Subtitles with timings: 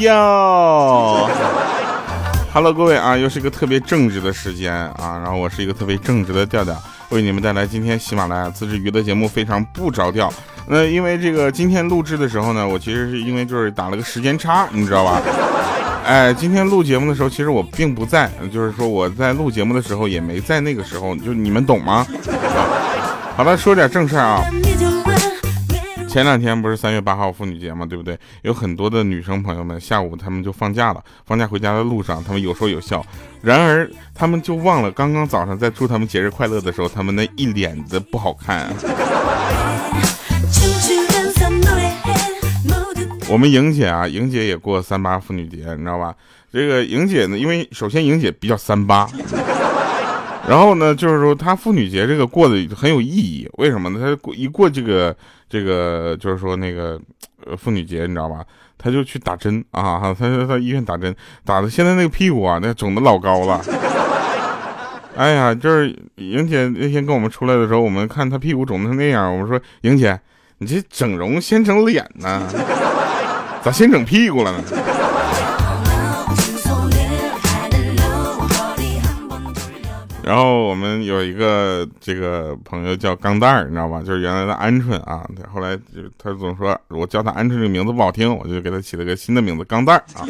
[0.00, 1.28] 调。
[2.52, 6.74] Hello，各位啊，又是一个特别正直的时间啊，然后我是一个特别正直的调调，
[7.10, 10.32] 为你们带来今天喜马拉雅自制娱乐节目非常不着调。
[10.66, 15.20] 那因为这个今天录制的时候呢，我其实是因为就是打了个时间差，你知道吧？
[16.06, 22.06] 哎，今天录节目的时候，其实我并不在，就是说我在录节目的时候也没在那个时候，就你们懂吗？
[23.36, 24.42] 好了，说点正事啊。
[26.10, 27.86] 前两天不是三月八号妇女节嘛？
[27.86, 28.18] 对不对？
[28.42, 33.06] 有很多的女生朋友们下午他们就放假了，放假回家的路上，他们有说有笑。
[33.40, 38.68] 然而他们就忘了刚刚早上在祝他们节日快乐的时候，他们那一脸的不好看。
[43.30, 46.12] 我们莹姐啊，莹姐也过三八妇女节，你知道吧？
[46.52, 49.08] 这个莹姐呢，因为首先莹姐比较三八，
[50.48, 53.48] 然后呢，就是说她妇女节这个过得很有意义。
[53.58, 54.00] 为什么呢？
[54.00, 55.16] 她过一过这个
[55.50, 56.98] 这个，就是说那个
[57.58, 58.42] 妇女节，你知道吧？
[58.78, 63.60] 她就去打针啊，她就到医院打针，打的现在那个屁股啊，那肿的老高了。
[65.16, 70.18] 哎呀，就是莹姐那天跟我们出来的时候，我们看她屁股肿成那样，我们说莹姐，
[70.58, 72.46] 你这整容先整脸呢？
[73.62, 74.62] 咋先整屁股了呢？
[80.30, 84.00] 然后我们有一个这个朋友叫钢蛋儿，你知道吧？
[84.00, 85.28] 就是原来的鹌鹑啊。
[85.52, 90.22] 后来就他总说我叫他鹌鹑这个名字不好听，我就给他起了个新的名字钢蛋儿啊。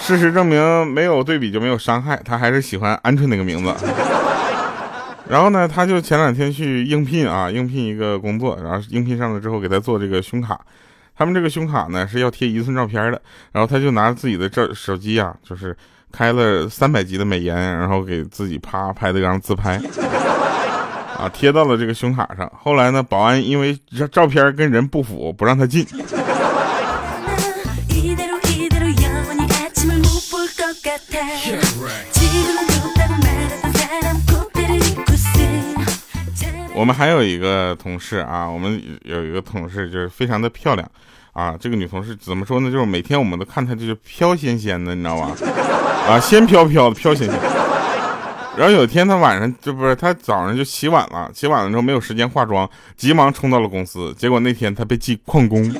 [0.00, 3.72] 事实证明，没有对比就没有伤害，他还是喜欢鹌鹑那个名字。
[5.28, 10.60] 然后呢，他就前两天去应聘啊，应聘一个工作，然后应聘上了之后给他做这个胸卡。
[11.16, 15.76] 他们这个胸卡呢是要贴一寸照片的，然后他就拿着自己的这手机啊，就是
[16.12, 19.80] 开了三百级的美颜，然后给自己啪拍了张自拍，
[21.18, 22.50] 啊，贴到了这个胸卡上。
[22.62, 25.86] 后来呢，保安因为照照片跟人不符，不让他进。
[36.74, 40.90] 我们还有一个同事啊，我们有一个同事就是非常的漂亮
[41.32, 41.54] 啊。
[41.60, 42.72] 这个女同事怎么说呢？
[42.72, 45.30] 就是每天我们都看她就是飘仙仙的，你知道吧？
[46.08, 47.38] 啊，仙飘飘的，飘仙仙。
[48.56, 54.14] 然后有一天他晚上就不是他早上就起晚了，起晚了之后没有时间化妆，急忙冲到了公司。
[54.18, 55.72] 结果那天他被记旷工。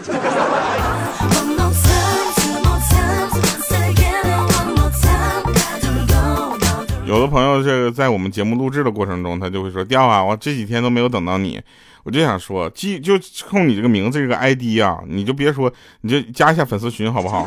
[7.05, 11.61] 有的朋友这个在我们节目录制的过程中，他就会说：“掉啊，我这几天都没有等到你。”
[12.05, 17.47] 我就想说，记就冲你这个名字这个 ID 啊，你就别说，你就加一下粉丝群好不好？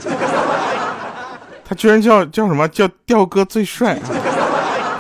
[1.68, 4.06] 他居然叫叫什么叫调哥最帅啊！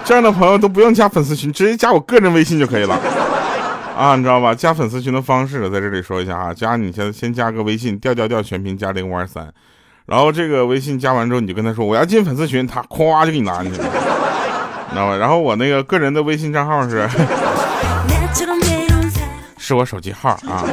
[0.03, 3.00] 这样的朋友都不用加粉丝群，直接加我个人微信就可以了
[3.96, 4.53] 啊，你知道吧？
[4.53, 9.48] 加粉丝群的方式在这里说一下啊，加你先先加个微信，调调调全拼加零五二三，
[10.06, 13.86] 然后这个微信加完之后，你就跟他说我要进粉丝群，他咵就给你拉进去了。
[13.86, 15.16] 你知道吧？
[15.18, 17.08] 然后我那个个人的微信账号是，
[19.58, 20.66] 是我手机号啊。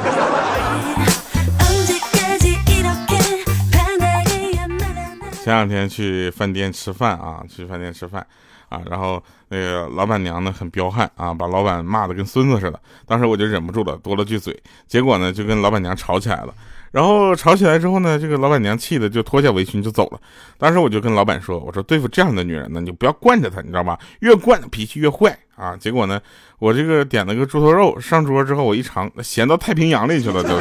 [5.42, 8.24] 前两天去饭店吃饭啊，去饭店吃饭
[8.68, 12.80] 啊，然后那个老板娘呢很彪悍啊，把老板骂的跟孙子似的。
[13.06, 16.54] 当时我就忍不住了，多了句嘴，结果呢就跟老板娘吵起来了。
[16.92, 20.20] 然后吵起来之后呢，这个老板娘气的就脱下围裙就走了。
[20.58, 23.98] 当时我就跟老板说：“我说对付这样的女人呢，你就不要惯着她，你知道吧？
[24.20, 26.20] 越惯脾气越坏啊。”结果呢，
[26.60, 30.56] 我这个点了个猪头肉上桌之后，我一尝，咸到太平洋里去了都。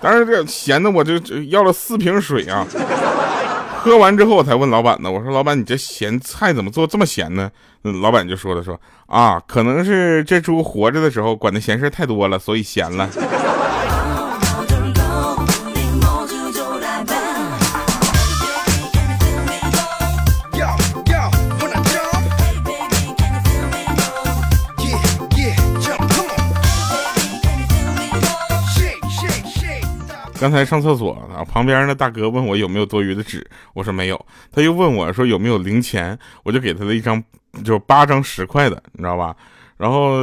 [0.00, 1.14] 当时这咸的我就
[1.44, 2.66] 要了四瓶水啊。
[3.84, 7.50] 喝完之后我才问老板呢，我说：“老板，你这咸菜怎么做这么咸呢？”
[8.00, 13.06] 老板就说了说：“啊，可能是这猪活着的时候管的闲事太多了，所以咸了。”
[30.44, 31.16] 刚才上厕所，
[31.50, 33.42] 旁边那大哥问我有没有多余的纸，
[33.72, 34.26] 我说没有。
[34.52, 37.24] 他又问我说有没有零钱，我就给他了一张，
[37.64, 39.34] 就八张十块的，你知道吧？
[39.78, 40.18] 然后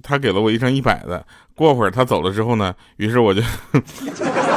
[0.00, 1.26] 他给了我一张一百的。
[1.56, 3.42] 过会儿他走了之后呢，于是我就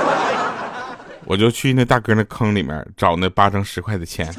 [1.25, 4.31] 我就去那大哥那坑里面找那八张十块的钱。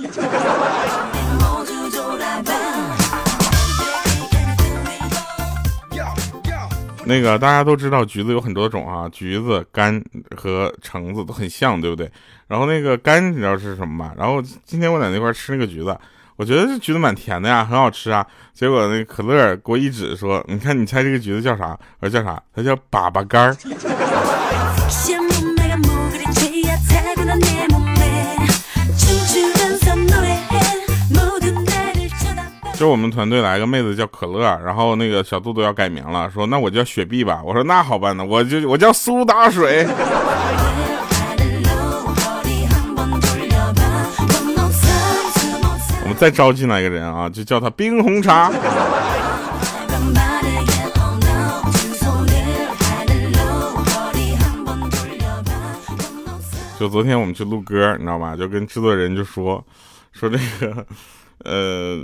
[7.08, 10.05] 那个大家都知道，橘子有很多种啊，橘子、柑
[10.37, 12.10] 和橙子都很像，对不对？
[12.46, 14.12] 然后那个柑你知道是什么吗？
[14.14, 15.99] 然后今天我在那块吃那个橘子，
[16.37, 18.26] 我觉得这橘子蛮甜的呀，很好吃啊。
[18.52, 23.56] 结果那可乐给我一指说：“你看，你猜这个橘子叫啥？”我说：“叫啥？”它叫粑粑柑儿。
[32.79, 37.43] 就我们团队来个妹子叫可乐，然后那个小肚肚要改名了，说那我叫雪碧吧。
[37.45, 39.85] 我说那好办呢，我就我叫苏打水。
[46.05, 48.53] 我们再招进来一个人啊，就叫他冰红茶。
[56.79, 58.37] 就昨天我们去录歌，你知道吧？
[58.37, 59.67] 就跟制作人就说
[60.13, 60.87] 说这个，
[61.45, 61.99] 呃，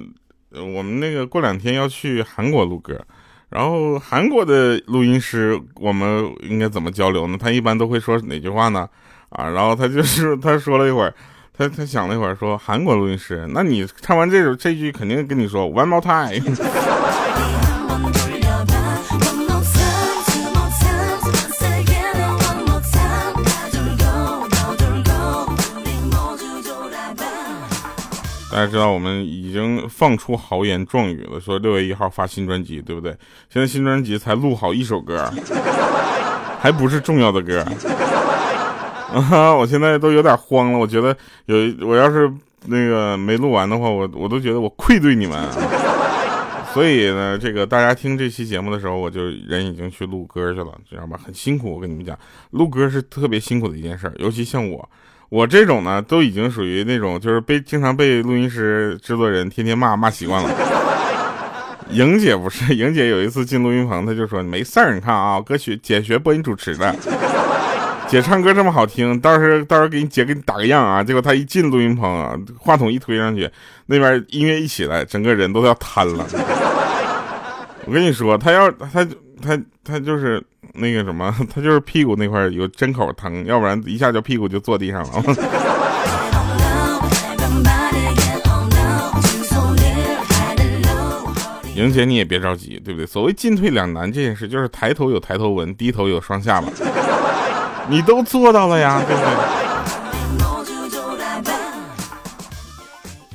[0.62, 3.00] 我们那个过两天要去韩国录歌，
[3.50, 7.38] 然后韩国的录音师我们应该怎么交流呢？
[7.40, 8.88] 他一般都会说哪句话呢？
[9.30, 11.14] 啊，然后他就 是他说了一会儿，
[11.56, 16.54] 他他想了一会儿说韩国录音师，那你唱完这首这句肯定跟你说 one more time。
[28.54, 33.10] 大家知道我们已经放出豪言壮语了，说六月一号发新专辑，对不对？
[33.50, 35.28] 现在新专辑才录好一首歌，
[36.60, 37.66] 还不是重要的歌
[39.12, 39.52] 啊！
[39.52, 41.16] 我现在都有点慌了，我觉得
[41.46, 42.32] 有我要是
[42.66, 45.48] 那个没录完的话，我我都觉得我愧对你们。
[46.72, 51.18] 所以呢，这个大家听这期节目的时候，我就人已经去录歌去了，知道吧？
[51.20, 52.16] 很辛苦，我跟你们讲，
[52.50, 54.88] 录歌是特别辛苦的一件事，尤其像我。
[55.34, 60.48] 我这种呢，都已经属于那种，就是被经常被录音师、制作人天天骂骂习惯了。
[61.90, 66.94] 莹姐不是，莹姐有一次进录音棚，她就说：“没事儿，你看啊，歌曲姐学播音主持的，
[68.06, 73.50] 姐唱歌这么好听，到时候到时候给你姐给你打个样啊。”结果她一进录音棚啊，话筒一推上去，
[73.86, 76.24] 那边音乐一起来，整个人都要瘫了。
[77.86, 79.04] 我跟你说，她要他
[79.44, 80.44] 他他就是。
[80.76, 85.22] 那个什么，他就是屁股那块有针口疼，要不然一下就屁股就坐地上了。
[91.76, 93.06] 莹姐你也别着急，对不对？
[93.06, 96.66] 所谓进退两难这件事，就是抬头有抬头纹，低头有双下巴，
[97.88, 99.22] 你都做到了呀，对不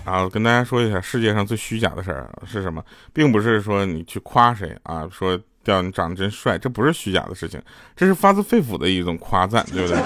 [0.03, 0.05] 对？
[0.11, 2.83] 啊，跟大家说一下，世界上最虚假的事儿是什么？
[3.13, 5.39] 并不是说你去夸谁啊，说。
[5.69, 7.61] 叫你长得真帅，这不是虚假的事情，
[7.95, 9.97] 这是发自肺腑的一种夸赞，对不对？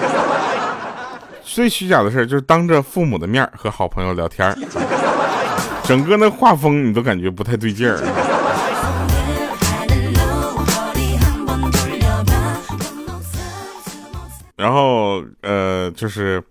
[1.42, 4.56] 最虚假的事儿就是当着父母的面儿和好朋友聊天儿
[5.84, 7.98] 整个那画风你都感觉不太对劲儿。
[14.56, 16.42] 然后呃，就是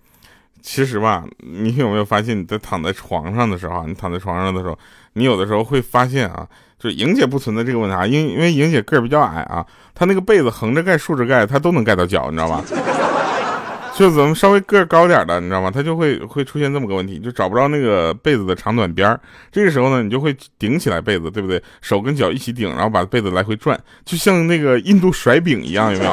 [0.62, 4.78] 其实吧，你有没有发现你在躺在床上的时候，你躺在床上的时候，
[5.14, 6.48] 你有的时候会发现啊。
[6.84, 9.66] 就莹姐不存在这个问题啊，因因为莹姐个儿比较矮啊，
[9.96, 12.62] 她那个被子横着盖、竖着盖，她都能盖到脚，你知道吧？
[13.96, 15.72] 就咱们稍微个儿高点的，你知道吗？
[15.72, 19.18] 她就会会出现这么个问题，就找不着那个被子的长短边儿。
[19.50, 21.64] 这个时候呢，你就会顶起来被子，对不对？
[21.80, 26.12] 手跟脚一起顶，然后把被子来回转，就像那个印度甩饼一样，有没有？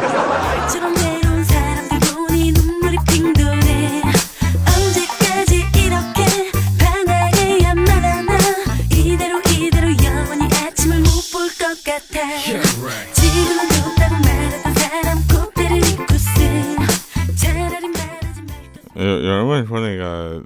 [19.04, 20.42] 有有人问说那个，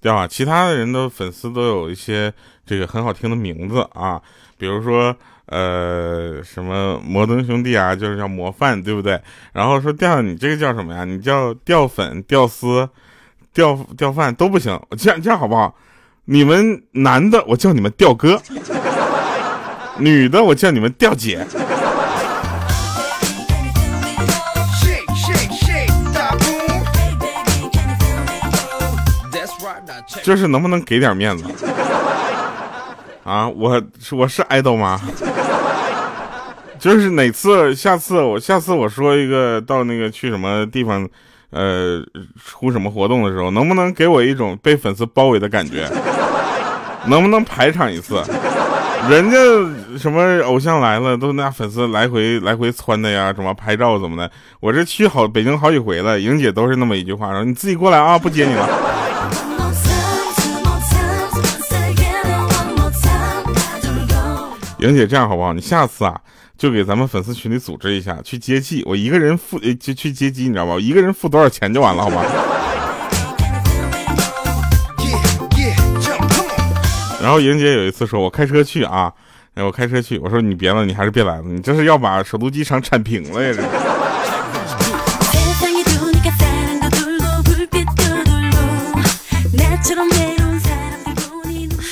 [0.00, 0.26] 对吧？
[0.26, 2.32] 其他的人的粉丝都有一些
[2.64, 4.20] 这个很好听的名字啊，
[4.56, 5.14] 比如说
[5.46, 9.20] 呃什么摩登兄弟啊，就是叫模范，对不对？
[9.52, 11.04] 然后说掉你这个叫什么呀？
[11.04, 12.88] 你叫掉粉、掉丝、
[13.52, 15.74] 掉掉饭都不行，这样这样好不好？
[16.26, 18.40] 你们男的我叫你们掉哥，
[19.98, 21.46] 女的我叫你们掉姐。
[30.26, 31.44] 就是能不能给点面子
[33.22, 33.48] 啊？
[33.48, 33.80] 我
[34.10, 35.00] 我是爱豆吗？
[36.80, 41.08] 就是哪次下次我下次我说一个到那个去什么地方，
[41.50, 42.02] 呃，
[42.44, 45.88] 出什么活动的时候，能不能给我一种被粉丝包围的感觉？
[47.06, 48.20] 能不能排场一次？
[49.08, 49.38] 人家
[49.96, 54.28] 什么偶像来了，都那粉丝来回来回窜的呀，什么拍照怎么的？
[54.58, 58.68] 我这去好北京好几回了，莹姐都是那么一句话，说你自己过来啊，不接你了。
[64.86, 65.52] 莹姐，这样好不好？
[65.52, 66.16] 你下次啊，
[66.56, 68.84] 就给咱们粉丝群里组织一下，去接机。
[68.86, 70.74] 我一个人付，就去接机，你知道吧？
[70.74, 72.24] 我一个人付多少钱就完了，好吧？
[77.20, 79.12] 然后莹姐有一次说，我开车去啊，
[79.56, 83.52] 我开车去，我说你别了，你还是别来了，你这是要把首都机场铲平了呀？
[83.56, 83.95] 这。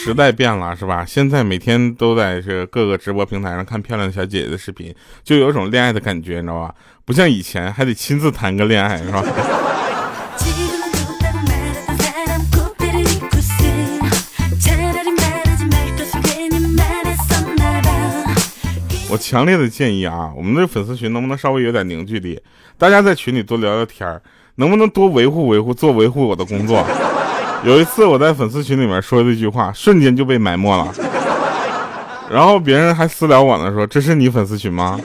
[0.05, 1.03] 时代变了，是吧？
[1.03, 6.75] 现在每天都在这各个直播平台上看漂亮的小姐姐的视频，就有种恋爱的感觉，你知道吧？
[7.07, 9.25] 不像以前还得亲自谈个恋爱，是吧？
[19.09, 22.39] 我强烈的建议啊，我们的粉丝群能不能稍微有点凝聚力？
[22.77, 24.21] 大家在群里多聊聊天儿，
[24.57, 26.85] 能不能多维护维护，做维护我的工作？
[27.65, 30.87] 有一次我在粉丝群里面说了一句话，瞬间就被埋没了，
[32.31, 35.01] 然后别人还私聊我呢，说这是你粉丝群吗？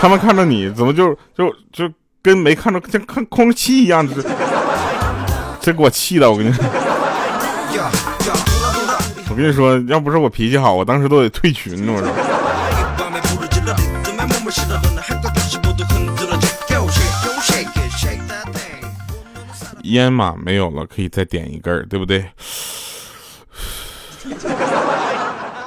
[0.00, 4.22] 他们看着你怎么就就就跟没看着像看空气一样，这
[5.60, 6.64] 这给我气的，我跟你说，
[9.30, 12.08] 我跟你说，要不是我脾气好，我当时都得退群，我说。
[19.92, 22.24] 烟嘛没有了，可以再点一根儿，对不对？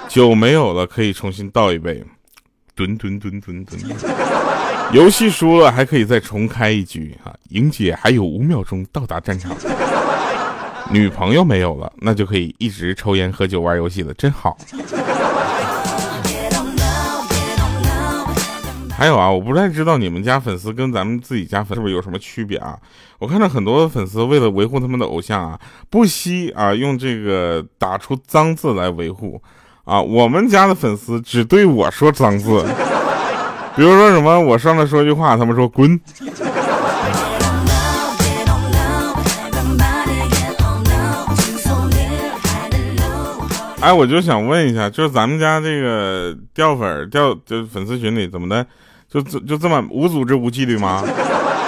[0.09, 2.03] 酒没有了，可以重新倒一杯。
[2.75, 3.81] 吨吨吨吨吨。
[4.91, 7.33] 游戏输了还可以再重开一局啊！
[7.49, 9.55] 莹姐还有五秒钟到达战场。
[10.91, 14.57] 女朋友没有了，那就可以一直抽烟喝酒玩游戏了，真好。
[18.97, 22.79] 还有啊，我不太知道你们家粉丝跟咱们自己家粉丝是不是有什么区别啊？
[23.19, 25.59] 我看到很多粉丝为了维护他们的偶像啊，
[25.89, 29.41] 不惜啊用这个打出脏字来维护
[29.83, 30.01] 啊。
[30.01, 32.65] 我们家的粉丝只对我说脏字，
[33.75, 35.99] 比如说什么我上来说句话，他们说滚。
[43.81, 48.65] 哎，我就想问一下，就是咱们家这个掉粉掉，就是粉丝群里怎么的，
[49.15, 51.01] 就就就这么无组织无纪律吗？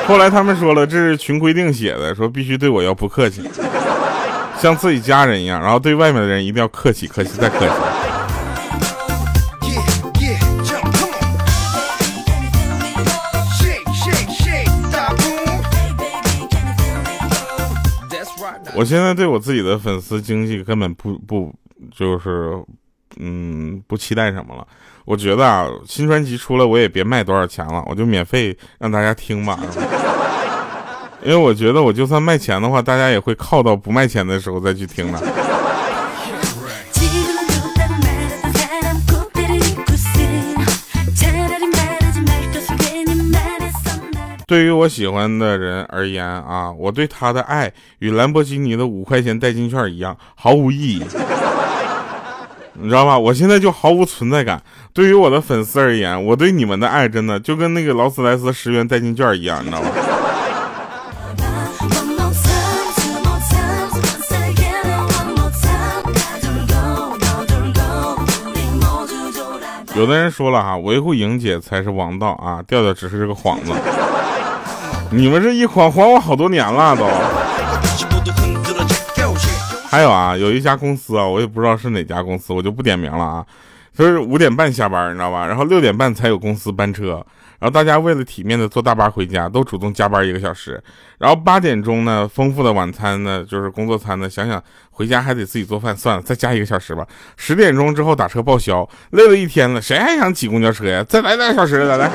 [0.06, 3.42] 后来他们说了，这是群规定写的，说必须对我要不客气，
[4.60, 7.72] 像自己家人一样，然后对外面的人一定要客气，客气再客气。
[18.76, 21.56] 我现在对我自己的粉丝经济根本不不。
[21.96, 22.52] 就是，
[23.20, 24.68] 嗯，不期待什么了。
[25.06, 29.58] 我觉得啊，新专辑出了，我也别卖多少钱了，我就免费让大家听吧。
[31.24, 35.20] 因为我觉得，我就算卖钱的话，大家也会靠到不卖钱的时候再去听的。
[44.46, 51.04] 对于我喜欢的人而言啊，我对他的爱与兰博基尼的五块钱代金券一样，毫无意义。
[52.80, 53.18] 你知道吧？
[53.18, 54.62] 我现在就毫无存在感。
[54.94, 59.90] 对于我的粉丝而言，我对你们的爱真的就跟那个劳斯莱斯十元代金券一样，你知道吗？
[69.96, 73.72] 有的人说了哈，维护莹姐才是王道啊，调调只是个幌子。
[75.10, 77.08] 你们这一晃晃我好多年了都。
[79.90, 83.46] 还有啊，有一家公司啊，我也不知道是哪家公司，我就不点名了啊。
[83.98, 85.48] 就是五点半下班，你知道吧？
[85.48, 87.26] 然后六点半才有公司班车，
[87.58, 90.80] 然后大家为了体面的坐大巴回家，都主动加班一个小时。
[91.18, 97.08] 然后八点钟呢，丰富的晚餐呢，就是工作餐呢，想想回家还得自己做饭，算了，再加一个小时吧。
[97.38, 101.04] 十点钟之后打车报销，累了一天了，谁还想挤公交车呀？
[101.08, 102.12] 再来两小时，来来。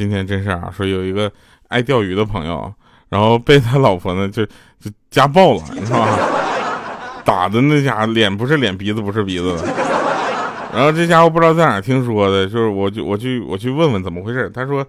[0.00, 1.30] 今天真是啊，说有一个
[1.68, 2.72] 爱钓鱼的朋友，
[3.10, 6.18] 然后被他老婆呢就就家暴了，你知道吧？
[7.22, 9.64] 打的那家伙脸不是脸，鼻子不是鼻子的。
[10.72, 14.50] 然后这家伙不知道在哪听说的，就是我就我去我去问问怎么回事。
[14.54, 14.82] 他说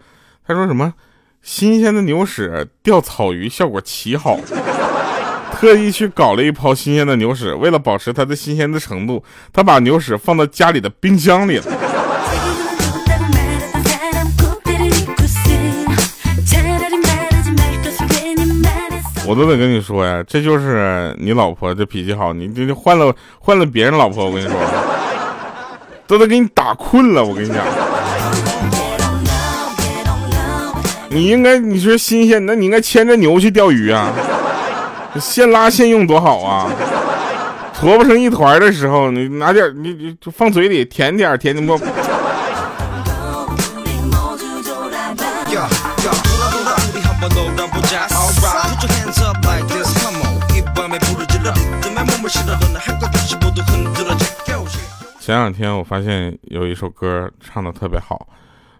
[0.47, 0.93] 他说什么
[1.41, 4.39] 新鲜的牛屎钓草鱼效果奇好，
[5.51, 11.65] 特意去搞了一泡新鲜的牛屎，为了保持它的新鲜的程度，他把牛屎放到家里的冰箱里了。
[19.31, 24.53] 我都得跟你说呀，这就是你老婆这脾气好，你这换了换了别人老婆，我跟你说，
[26.05, 27.23] 都得给你打困了。
[27.23, 27.63] 我跟你讲，
[31.07, 34.11] 你应该你说新鲜，那你应该牵着牛去钓鱼啊，
[35.17, 36.69] 现拉现用多好啊！
[37.73, 41.79] 坨不成一团的时候，你拿点你你放嘴里舔点舔点不。
[55.31, 58.27] 前两天我发现有一首歌唱的特别好，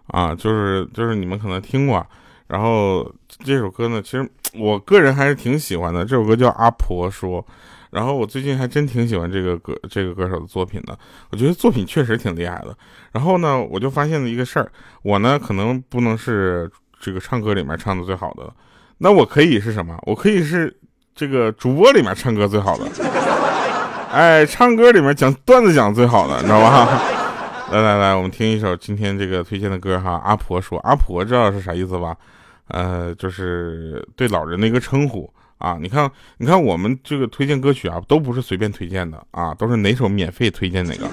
[0.08, 2.06] 啊，就是就是你们可能听过，
[2.46, 6.04] 然后这首歌呢，其实我个人还是挺喜欢的。
[6.04, 7.42] 这首歌叫《阿婆说》，
[7.90, 10.98] 然后我最近还真挺喜欢这个歌这个歌手的作品的。
[11.30, 12.76] 我觉得作品确实挺厉害的。
[13.12, 14.70] 然后呢，我就发现了一个事儿，
[15.02, 18.52] 我呢可能不能是这个唱歌里面唱的最好的，
[18.98, 19.98] 那我可以是什么？
[20.02, 20.78] 我可以是
[21.14, 22.84] 这个主播里面唱歌最好的。
[24.12, 27.02] 哎，唱歌里面讲段子讲最好的，你知道吧？
[27.72, 30.20] 来来来，我们听一首今天这个推荐的歌哈。
[30.22, 32.14] 阿婆说，阿婆知道是啥意思吧？
[32.68, 35.78] 呃，就是对老人的一个称呼啊。
[35.80, 41.08] 你看，你看我们这个推荐歌曲啊，都不是随便推荐的啊，都是哪首免费推荐哪个。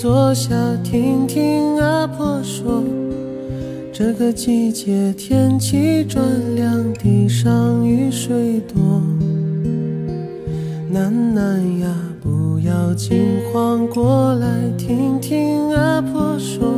[0.00, 2.82] 坐下听听阿婆说
[3.92, 6.24] 这个季节天气转
[6.56, 9.02] 凉，地上雨水多。
[10.90, 13.18] 楠楠呀，不要惊
[13.52, 16.72] 慌，过来听听阿婆说。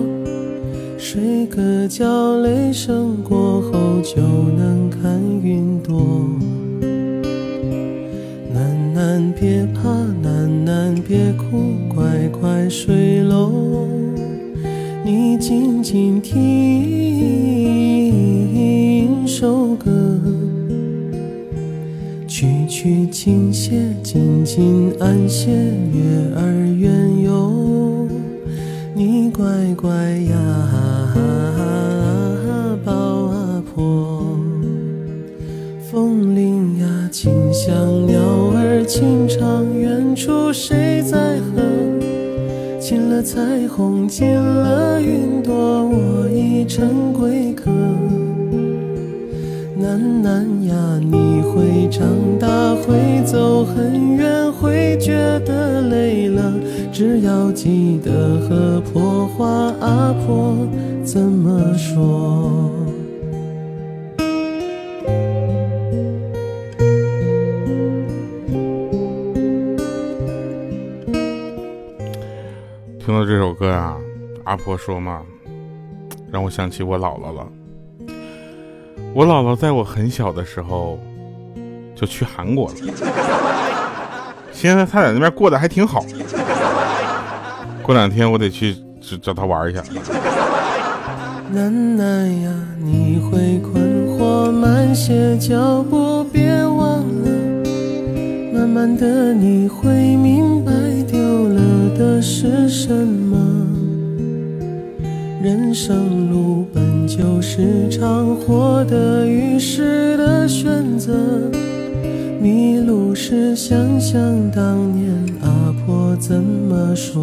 [0.99, 3.71] 睡个觉，雷声过后
[4.03, 5.01] 就能看
[5.41, 5.97] 云朵。
[8.53, 9.89] 楠楠别怕，
[10.21, 13.51] 楠楠别哭，乖乖睡喽。
[15.05, 16.37] 你静静听
[19.27, 19.91] 首歌，
[22.29, 28.09] 曲曲轻些，静静安歇，月儿圆哟。
[28.95, 29.91] 你乖乖
[30.31, 30.37] 呀，
[32.85, 34.39] 抱阿婆。
[35.91, 38.21] 风铃呀，轻响，鸟
[38.55, 39.67] 儿轻唱，
[40.13, 41.63] 远处谁在和？
[42.79, 45.55] 进了彩虹，进了云朵，
[45.89, 47.71] 我已成归客。
[49.75, 52.07] 楠楠呀，你会长
[52.39, 55.15] 大，会走很远，会觉
[55.47, 56.53] 得累了，
[56.93, 59.49] 只要记得和破花
[59.81, 60.55] 阿婆
[61.03, 62.71] 怎么说。
[73.25, 73.97] 这首歌啊，
[74.45, 75.23] 阿婆说嘛，
[76.31, 77.47] 让我想起我姥姥了。
[79.15, 80.99] 我姥姥在我很小的时候
[81.95, 82.75] 就去韩国了，
[84.53, 86.05] 现在她在那边过得还挺好。
[87.83, 88.77] 过两天我得去
[89.21, 89.83] 找她玩一下。
[91.51, 97.31] 楠楠呀，你会困惑，慢些脚步，别忘了，
[98.55, 100.72] 慢慢的你会明白。
[102.03, 103.39] 的是什么？
[105.41, 111.13] 人生路本就是场活得于是的选择。
[112.41, 117.23] 迷路时想想当年阿婆怎么说。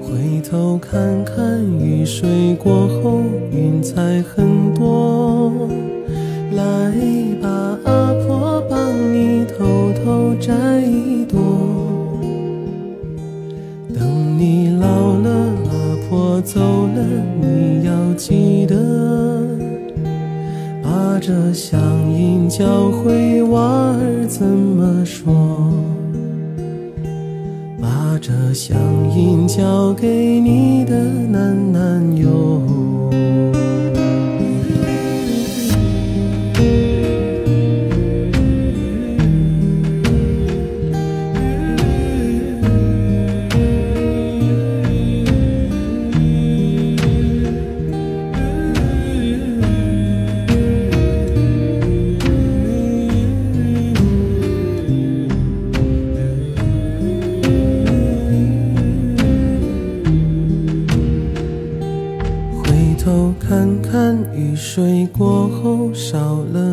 [0.00, 3.20] 回头看看雨水过后
[3.52, 5.52] 云彩很多。
[6.56, 6.92] 来
[7.40, 11.85] 吧，阿婆帮你偷偷摘一朵。
[13.98, 15.30] 等你老了，
[15.70, 17.02] 阿婆走了，
[17.40, 18.76] 你要记得
[20.82, 21.80] 把这乡
[22.12, 23.58] 音教会娃
[23.96, 25.32] 儿怎么说，
[27.80, 28.76] 把这乡
[29.16, 30.94] 音交给你的
[31.30, 32.60] 男男友。
[64.76, 66.18] 水过后少
[66.52, 66.65] 了